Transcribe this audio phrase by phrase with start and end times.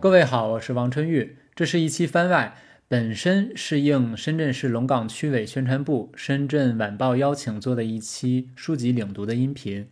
[0.00, 2.54] 各位好，我是王春玉，这是一期番外，
[2.86, 9.88] 本身是应深圳市龙岗区委宣传部、深圳晚报邀请做的一期书籍领读的音频，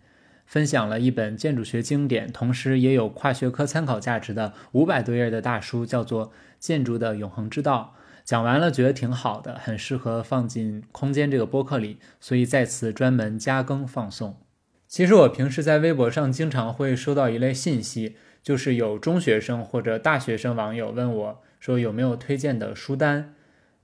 [0.47, 6.29] 分享了一本建筑学经典，同时也有跨学科参考价值的五百多页的大书，叫做
[6.61, 7.97] 《建筑的永恒之道》。
[8.25, 14.37] 讲完了，觉得挺好的，很适合放进空间这个播客里，所以在此专门加更放送。
[14.87, 18.15] 其实我平时在微博上经常会收到一类信息。
[18.47, 23.35] 就是有中学生或者大学生网友问我说有没有推荐的书单？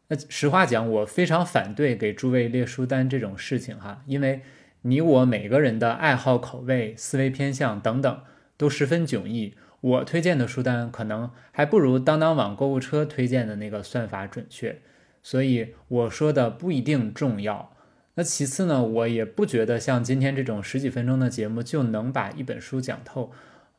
[0.06, 4.42] 那实话讲，我非常反对给诸位列书单这种事情哈，因为
[4.82, 8.20] 你我每个人的爱好、口味、思维偏向等等
[8.56, 14.78] 都十分迥异，我推荐的书单可能还不如当当网购物车推荐的那个算法准确，
[15.24, 17.74] 所以我说的不一定重要。
[18.14, 23.32] 那其次呢，我也不觉得像今天这种十几分钟的节目就能把一本书讲透。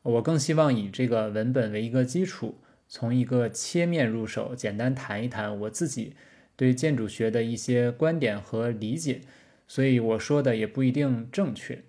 [0.04, 6.12] 我更希望以这个文本为一个基础，从一个切面入手，简单谈一谈我自己
[6.56, 9.22] 对建筑学的一些观点和理解。
[9.66, 11.82] 所以我说的也不一定正确。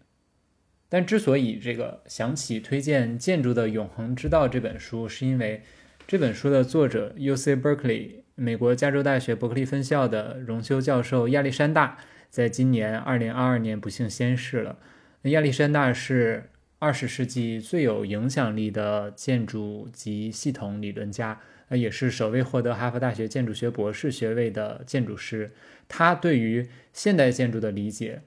[0.87, 5.61] 但之所以这个想起推荐《建筑的永恒之道》这本书，是因为
[6.07, 7.53] 这本书的作者 U.C.
[7.57, 11.97] Berkeley 美国加州大学伯克利分校的荣休教授亚历山大，
[12.29, 14.79] 在今年二零二二年不幸仙逝了。
[15.23, 16.49] 亚历山大是。
[16.85, 25.51] 二十世纪最有影响力的建筑及系统理论家，呃，也是首位获得哈佛大学建筑学博士学位的建筑师。
[25.87, 28.21] 他对于现代建筑的理解，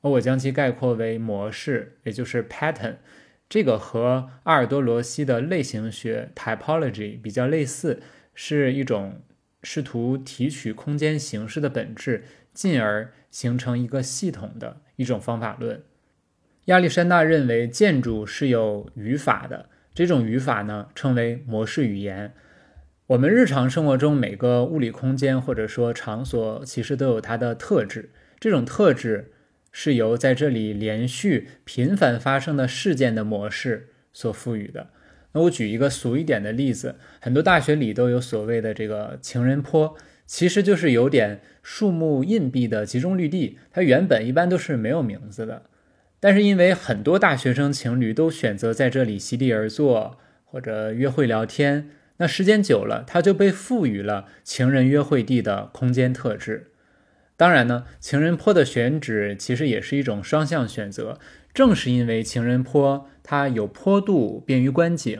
[0.00, 2.96] 我将其概括为模式，也就是 pattern。
[3.48, 8.02] 这个和阿尔多罗西的类型学 typology 比较类似，
[8.34, 9.20] 是一种
[9.62, 15.84] 试图提取空间形式的本质，进而形成一个系统的一种方法论。
[16.70, 22.32] 亚历山大认为建筑是有语法的，这种语法呢称为模式语言。
[23.08, 29.32] 我们日常生活中每个物理空间或者说场所其实都有它的特质，这种特质
[29.72, 34.90] 是由在这里连续频繁发生的事件的模式所赋予的。
[35.32, 45.64] 那我举一个俗一点的例子，很多大学里都有所谓的这个情人坡，其实就是有点树木硬币的集中绿地，它原本一般都是没有名字的。
[46.20, 51.88] 但是因为很多大学生情侣都选择在这里席地而坐或者约会聊天，
[52.18, 56.72] 那时间久了，它就被赋予了情人约会地的空间特质。
[57.38, 61.18] 当然呢，情人坡的选址其实也是一种双向选择。
[61.54, 65.18] 正是因为情人坡它有坡度，便于观景，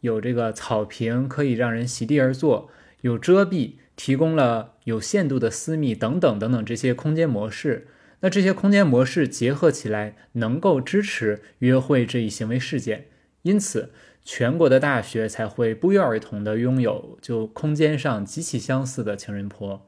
[0.00, 2.68] 有这个草坪可以让人席地而坐，
[3.02, 7.86] 有遮蔽，提供了有限度的私密等等等等这些空间模式。
[8.24, 13.08] 那这些空间模式结合起来，能够支持约会这一行为事件，
[13.42, 13.92] 因此
[14.24, 19.86] 全国的大学才会不约而同地拥有就空间上极其相似的情人坡。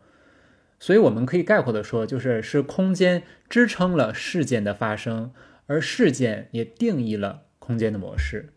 [0.78, 5.32] 所以我们可以概括地说，就是是空间支撑了事件的发生，
[5.64, 8.53] 而事件也定义了空间的模式。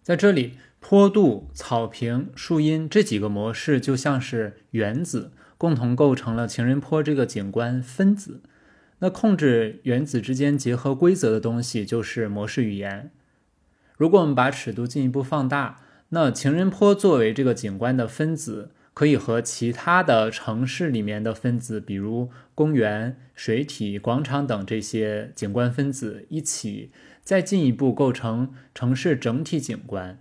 [0.00, 8.42] 在这里，坡度、草坪、树荫这几个模式就像是原子，共同构成了情人坡这个景观分子。
[9.00, 13.10] 那控制原子之间结合规则的东西就是模式语言。
[13.96, 26.90] 如果我们把尺度进一步放大，那情人坡作为这个景观的分子，可以和其他的城市里面的分子，比如公园、水体、广场等这些景观分子一起，
[27.22, 30.20] 再进一步构成城市整体景观。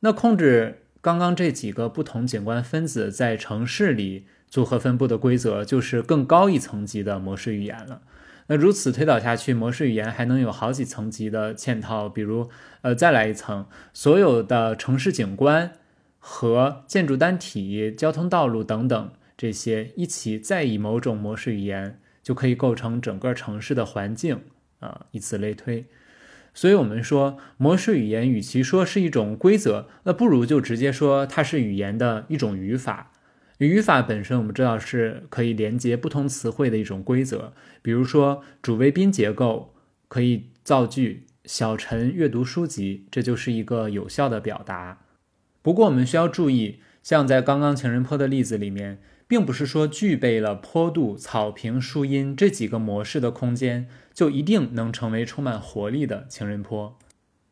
[0.00, 4.26] 那控制刚刚这几个不同景观分子在城市里。
[4.54, 8.02] 组合分布的规则就是更高一层级的模式语言了。
[8.46, 12.48] 那如此推导下去，模式语言还能有好几层级的嵌套，比如，
[12.82, 15.72] 呃，再来一层，所有的城市景观
[16.20, 24.42] 和建筑单体、交通道路等等这些一起，再以某种模式语言就可以构成整个城市的环境
[24.78, 25.86] 啊，以此类推。
[26.54, 33.10] 所以，我们说模式语言与其说是一种规则，那不如就直接说它是语言的一种语法。
[33.58, 37.52] 语法本身，我们知道是可以连接不同词汇的一种规则。
[37.82, 39.74] 比如说，主谓宾结构
[40.08, 45.02] 可以造句“小陈阅读书籍”，这就是一个有效的表达。
[45.62, 56.98] 不过，我们需要注意，像在刚刚情人坡的例子里面，并不是说具备了坡度、草坪、树荫这几个模式的空间，就一定能成为充满活力的情人坡。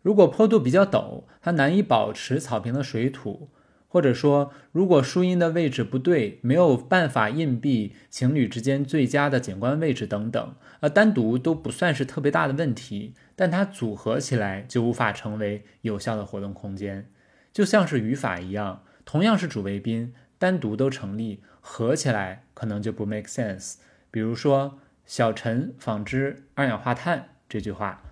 [0.03, 3.51] 如果坡度比较陡，它难以保持草坪的水土。
[3.93, 17.11] 或者说，如果树荫的位置不对，没有办法印蔽情侣之间最佳的景观位置等等，呃，单独都不算是特别大的问题，但它组合起来就无法成为有效的活动空间。
[17.53, 23.75] 就像是语法一样，同样是主谓宾，单独都成立，合起来可能就不 make sense。
[24.11, 28.03] 比如说“小陈纺织二氧化碳”这句话，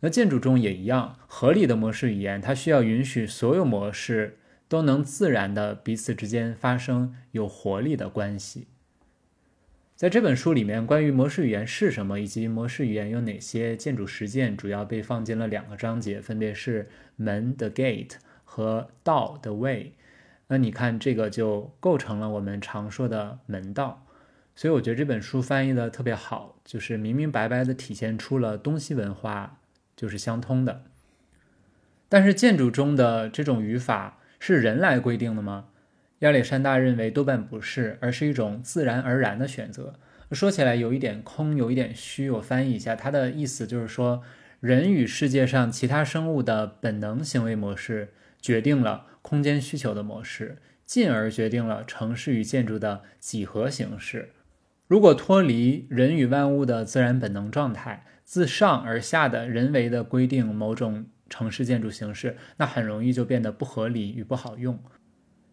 [0.00, 4.36] 那建筑中也一样，合理的模式语言它需要允许所有模式
[4.72, 8.68] 都能自然的彼此之间发生有活力的关系。
[9.94, 18.12] 在这本书里面，关于模式语言是什么，以及模式语言有哪些建筑实践，主要被放进了两个章节，分别是门的 gate
[18.44, 19.92] 和道的 way。
[20.46, 24.06] 那你看，这个就构成了我们常说的门道。
[24.56, 29.58] 所以我觉得这本书翻译的特别好，就是明明白白的体现出了东西文化
[29.94, 30.84] 就是相通的。
[32.08, 35.66] 但是建筑中的这种语法是人来规定的吗？
[36.18, 39.94] 亚历山大认为多半不是，而是一种自然而然的选择。
[40.32, 42.28] 说起来有一点空，有一点虚。
[42.28, 44.24] 我翻译一下，它的意思就是说，
[44.58, 54.30] 人与世界上其他生物的本能行为模式决定了空间需求的模式，进而决定了城市与建筑的几何形式。
[54.88, 64.78] 如果脱离人与万物的自然本能状态，自上而下的人为的规定某种城市建筑形式，那很容易就变得不合理与不好用。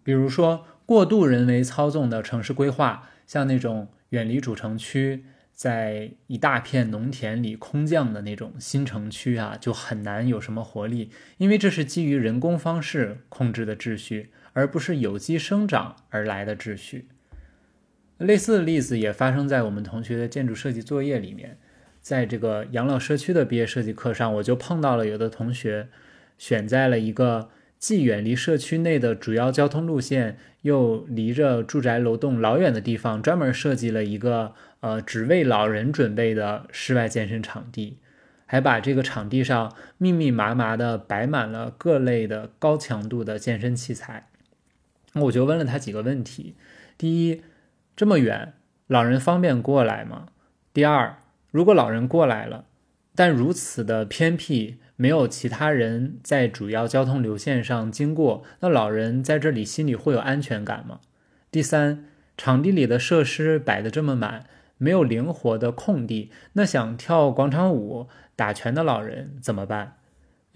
[0.03, 5.23] 比如说，过度人为操纵的城市规划，像那种远离主城区，
[5.53, 17.07] 在一大片农田里空降的那种新城区啊，就很难有什么活力，因为这是基于人工方式控制的秩序，而不是有机生长而来的秩序。
[18.17, 21.57] 类似的例子也发生在我们同学的建筑设计作业里面，
[22.09, 25.89] 在这个养老社区的毕业设计课上，我就碰到了有的同学
[26.39, 27.51] 选在了一个。
[27.77, 38.00] 既远离社区内的主要交通路线，又离着住宅楼栋老远的地方，专门设计了一个呃只为老人准备的室外健身场地，
[38.45, 44.27] 还把这个场地上密密麻麻的摆满了各类的高强度的健身器材。
[45.13, 46.55] 我就问了他几个问题：
[46.97, 47.41] 第一，
[47.95, 48.51] 这么远，
[48.88, 50.25] 老人方便过来吗？
[50.73, 51.15] 第二，
[51.51, 52.66] 如果老人过来了，
[53.16, 54.78] 但如此的偏僻。
[55.01, 61.00] 没有其他人在主要交通流线上经过，那老人在这里心里会有安全感吗？
[61.50, 62.04] 第三，
[62.36, 64.48] 场地里的设施摆得这么满，
[64.78, 69.96] 没有灵活的空地，那想跳广场舞、打拳的老人怎么办？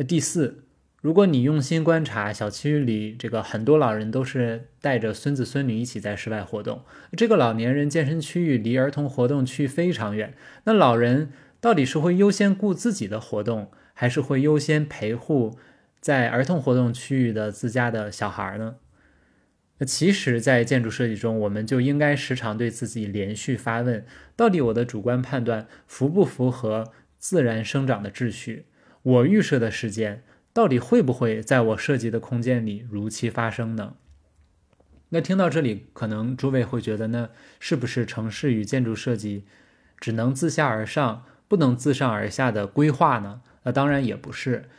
[0.06, 0.66] 第四，
[1.04, 6.86] 如果你用心观察，小区里这个很多老人都是带着孙子孙女一起在室外活动，
[7.18, 10.34] 这个老年人健身区域离儿童活动区非常远，
[10.64, 13.70] 那老人到底是会优先顾自己的活动？
[13.94, 15.58] 还是会优先陪护
[16.00, 18.78] 在儿童活动区域的自家的小孩呢？
[19.80, 24.06] 那其实，在建筑设计中，我们就应该时常对自己连续发问：
[24.38, 28.68] 到底我的主观判断符不符合自然生长的秩序？
[29.02, 30.24] 我预设的时间
[30.54, 33.96] 到底会不会在我设计的空间里如期发生呢？
[35.10, 37.30] 那听到这里，可能诸位会觉得，那
[37.60, 39.46] 是不是城市与建筑设计
[40.00, 43.42] 只能自下而上，不能自上而下的规划呢？
[43.64, 44.70] 那当然也不是。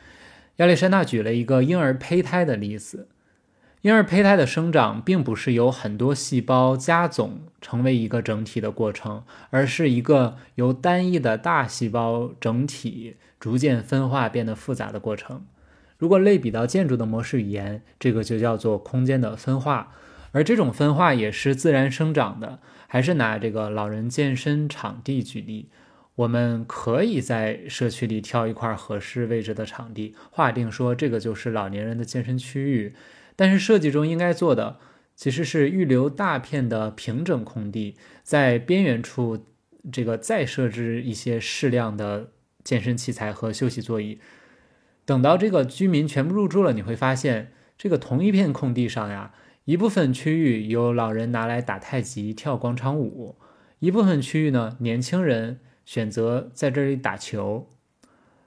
[0.57, 3.09] 亚历山大举了一个婴儿胚胎的例子。
[3.83, 15.45] 婴儿胚胎的生长并不是由很多细胞加总成为一个整体的过程，而是一个由单一的大细胞整体逐渐分化变得复杂的过程。
[15.99, 19.93] 如果类比到建筑的模式语言，这个就叫做空间的分化。
[20.33, 22.61] 而这种分化也是自然生长的。
[22.87, 25.69] 还是拿这个老人健身场地举例。
[26.15, 32.95] 我们可以在社区里挑一块合适位置的场地，划定说这个就是老年人的健身区域。
[33.35, 34.79] 但是设计中应该做的
[35.17, 39.45] 其实是预留大片的平整空地，在边缘处
[39.91, 42.31] 这个再设置一些适量的
[42.63, 44.21] 健身器材和休息座椅。
[45.05, 49.33] 等到这个居民全部入住了，你会发现这个同一片空地上呀，
[49.65, 53.37] 一部分区域有老人拿来打太极、跳广场舞，
[53.79, 55.61] 一部分区域呢，年轻人。
[55.87, 57.69] 选择在这里打球，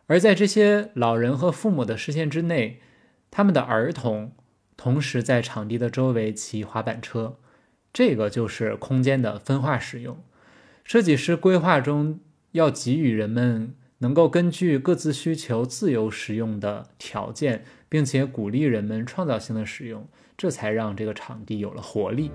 [0.07, 2.81] 而在这些老人和父母的视线之内，
[3.29, 4.31] 他们的儿童
[4.75, 7.37] 同时在场地的周围骑滑板车。
[7.93, 10.17] 这个就是空间的分化使用。
[10.83, 12.19] 设计师规划中
[12.53, 22.31] 要给予人们能够根据各自需求自由使用的条件，并且鼓励人们创造性的使用，这才让这个场地有了活力。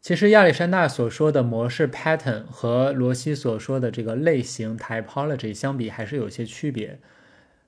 [0.00, 6.98] 其实亚历山大所说的模式 pattern 和罗西所说的这个类型 typology 相比还是有些区别。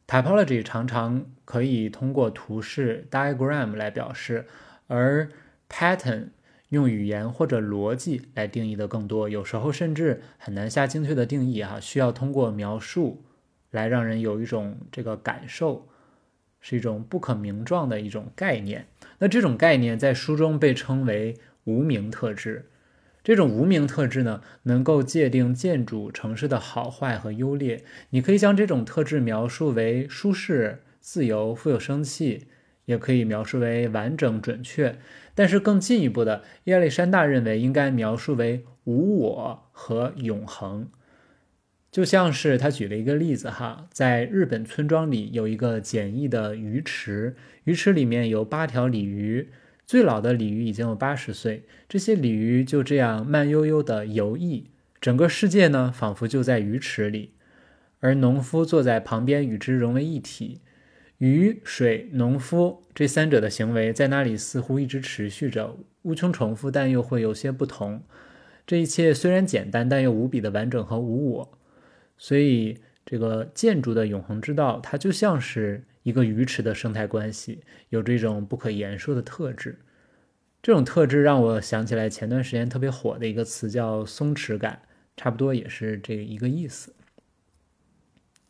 [0.06, 4.46] Typology 常常可以通过图示 diagram 来表示，
[4.86, 5.30] 而
[5.68, 6.28] pattern
[6.68, 13.24] 用语言或者逻辑来定义的更多，有时候甚至很难下精确的定义哈，需要通过描述
[13.70, 15.88] 来让人有一种这个感受，
[16.60, 18.86] 是一种不可名状的一种概念。
[19.18, 22.68] 那这种概念在书中被称为无名特质。
[23.24, 27.82] 这种无名特质呢，能够界定建筑城市的好坏和优劣。
[28.10, 32.44] 你可以将这种特质描述为舒适、自由、富有生气，
[32.84, 34.98] 也可以描述为完整、准确。
[35.34, 40.90] 但是更进一步的，亚历山大认为应该描述为无我和永恒。
[41.90, 49.48] 就像是他举了一个例子哈，在日本村庄里有一个简易的鱼池，鱼池里面有八条鲤鱼。
[49.86, 54.64] 最老的鲤鱼已经有八十岁，这些鲤鱼就这样慢悠悠地游弋，
[54.98, 57.32] 整个世界呢，仿佛就在鱼池里，
[58.00, 60.62] 而农夫坐在旁边与之融为一体。
[61.18, 68.02] 鱼、水、农夫这三者的行为在那里似乎一直持续着，无穷重复，但又会有些不同。
[68.66, 71.58] 这一切虽然简单，但又无比的完整和无我。
[72.16, 75.84] 所以，这个建筑的永恒之道，它就像是。
[76.04, 79.80] 一个鱼池的生态关系有这种不可言说的特质，
[80.62, 84.82] 这种特质让我想起来前段时间特别火的一个词叫松弛感，
[85.16, 86.94] 差不多也是这一个意思。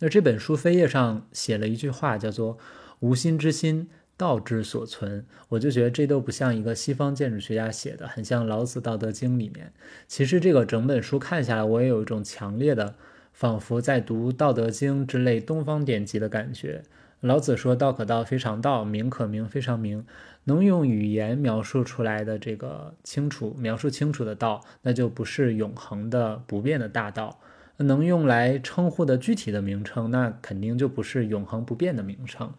[0.01, 2.59] 那这本书扉页上写了一句话，叫做
[2.99, 9.73] “无心之心，道之所存”，我就觉得这都不像一个西方建筑学家写的，很像老子《道德经》里面。
[10.09, 12.97] 其实这个整本书看下来，我也有一种强烈的，
[13.33, 16.83] 仿佛在读《道德经》之类东方典籍的感觉。
[17.25, 20.04] 老子说道可道非常道，名可名非常名。
[20.45, 27.40] 能用语言描述出来的这个清楚、描述清楚的道，那就不是永恒的、不变的大道。
[27.78, 32.52] 能用来称呼的具体的名称，那肯定就不是永恒不变的名称。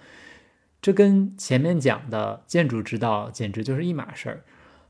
[0.82, 4.44] 这跟前面讲的建筑之道简直就是一码事儿。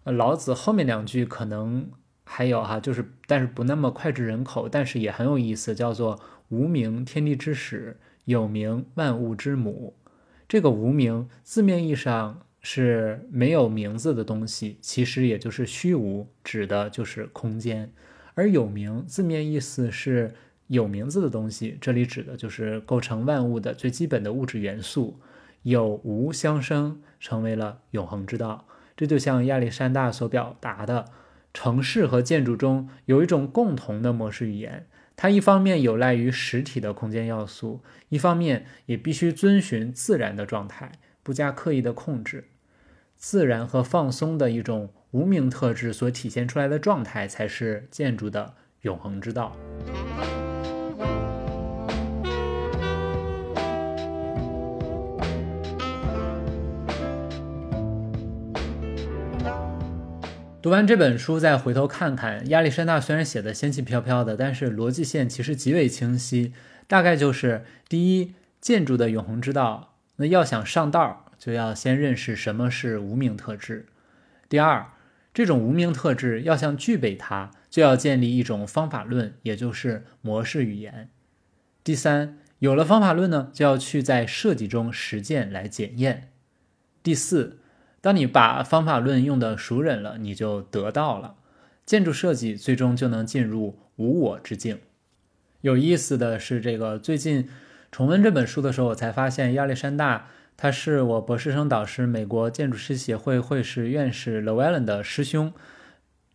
[0.06, 1.92] 老子后面两句可能
[2.24, 6.18] 还有哈，就是但是不那么脍炙人口，但是也很有意思，叫做
[6.48, 7.98] 无名，天地之始。
[8.26, 9.96] 有名，万物之母。
[10.48, 17.92] 这个无名，字面意义上是没有名字的东西，其实也就是虚无，指的就是空间。
[18.34, 20.34] 而有名，字面意思是
[20.68, 25.20] 有名字的东西，这里指的就是构成万物的最基本的物质元素。
[25.64, 28.68] 有无相生，成为了永恒之道。
[28.96, 31.06] 这就像亚历山大所表达的，
[31.54, 34.86] 城市和建筑中有一种共同的模式语言。
[35.18, 40.92] 它一方面有赖于实体的空间要素，一方面也必须遵循自然的状态，
[41.24, 42.50] 不加刻意的控制。
[43.16, 49.56] 自然和放松的一种无名特质所体现出来的状态，才是建筑的永恒之道。
[60.66, 66.54] 读完这本书，再回头看看亚历山大，虽然写的仙气飘飘的，但是逻辑线其实极为清晰。
[66.88, 73.86] 大概就是：第一，建筑的永恒之道，那要想上道，就要先认识什么是无名特质；
[74.50, 74.88] 第二，
[75.36, 81.10] 这种无名特质要想具备它，就要建立一种方法论，也就是模式语言；
[81.84, 86.22] 第三，有了方法论呢，就要去在设计中实践来检验；
[87.04, 87.60] 第四。
[88.06, 91.38] 当你把方法论用的熟稔了，你就得到了
[91.88, 94.78] 建筑设计，最终就能进入无我之境。
[95.62, 97.50] 有意思的是，这个最近
[97.92, 105.52] 重温这本书的时候，我才发现亚历山大他是我博士生导师美国建筑师协会会士院士 Llewellyn 的师兄。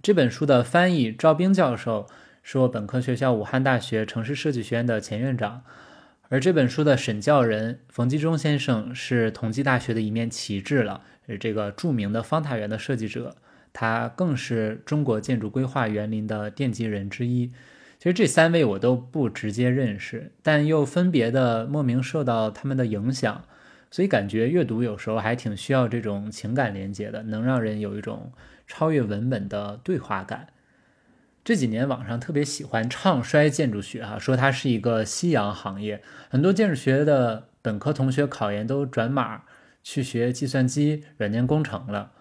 [0.03, 2.09] 这本书的翻译赵冰教授
[2.43, 5.62] 是我本科学校武汉大学城市设计学院的前院长，
[6.30, 11.02] 而这本书的审教人冯继忠先生是同济大学的一面旗帜了。
[11.26, 13.34] 是这个著名的方塔园的设计者，
[13.72, 17.49] 他更是中国建筑规划园林的奠基人之一。
[17.99, 23.44] 其实这三位我都不直接认识，但又分别的莫名受到他们的影响，
[23.90, 28.32] 所以感觉阅读有时候还挺需要这种情感连接的，能让人有一种
[28.68, 30.46] 超越文本的对话感。
[31.50, 39.42] 这几年网上特别喜欢唱衰建筑学，哈，说它是一个夕阳行业，很多建筑学的本科同学考研都转码。
[39.83, 42.12] 去学计算机软件工程了。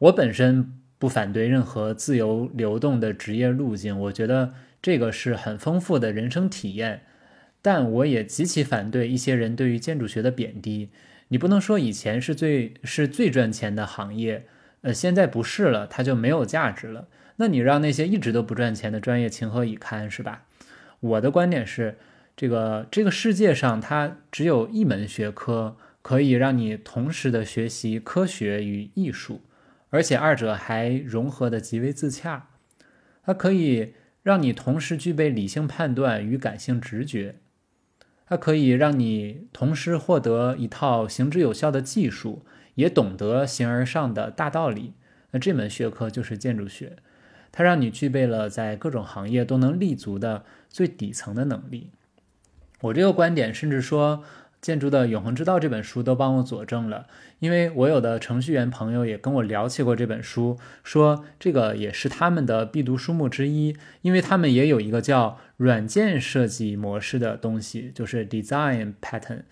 [0.00, 7.04] 我本身不反对任何自由流动的职业路径，我觉得这个是很丰富的人生体验。
[7.62, 10.90] 但我也极其反对一些人对于建筑学的贬低。
[11.28, 14.46] 你不能说以前是最是最赚钱的行业，
[14.82, 17.08] 呃，现在不是了，它就没有价值了。
[17.36, 20.44] 那你让那些一直都不赚钱的专业情何以堪，是吧？
[21.00, 21.98] 我的观点是，
[22.36, 25.76] 这个这个世界上它只有一门学科。
[26.04, 29.40] 可以让你同时的学习科学与艺术，
[29.88, 32.50] 而且二者还融合的极为自洽。
[33.24, 37.36] 它可以让你同时具备理性判断与感性直觉，
[38.26, 44.92] 它可以让你同时获得一套行之有效的技术，也懂得形而上的大道理。
[45.30, 46.98] 那这门学科就是建筑学，
[47.54, 51.90] 它让你具备了在各种行业都能立足的最底层的能力。
[52.80, 54.24] 我这个观点，甚至说。
[54.66, 57.06] 《建筑的永恒之道》这本书都帮我佐证了，
[57.38, 69.42] 因为我有的程序员朋友也跟我聊起过这本书，说这个也是他们的必读书目之一，因为他们也有一个叫软件设计模式的东西，就是 Design Pattern，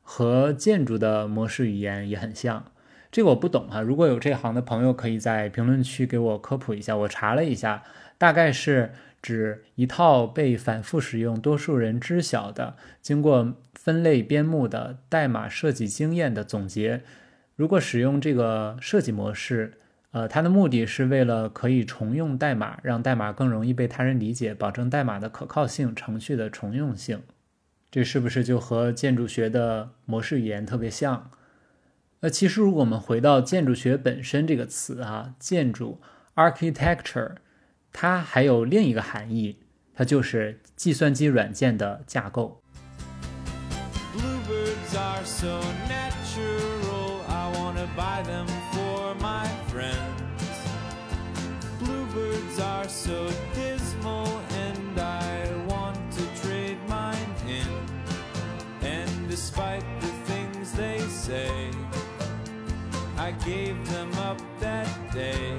[0.00, 2.66] 和建筑的模式语言也很像。
[3.12, 6.96] 这个我不懂啊，如果有这行的朋友，可以在评论区给我科普一下。
[6.96, 7.84] 我查了一下，
[8.18, 8.90] 大概是。
[9.22, 17.02] 指一套被反复使用、多数人知晓的、经过分类编目的代码设计经验的总结。
[17.54, 19.74] 如果使用这个设计模式，
[20.10, 27.22] 呃，它的目的是为了可以重用代码，让代码更容易被他人理解，保证代码的可靠性、程序的重用性。
[27.92, 31.30] 这是不是就和建筑学的模式语言特别像？
[32.22, 36.00] 那，其实如果我们回到建筑学本身这个词啊，建筑
[36.34, 37.36] （architecture）。
[37.92, 39.58] 它还有另一个含义，
[39.94, 42.62] 它就是计算机软件的架构。
[63.22, 65.56] I gave them up that day.